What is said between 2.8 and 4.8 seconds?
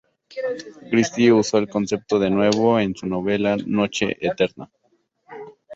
su novela "Noche Eterna".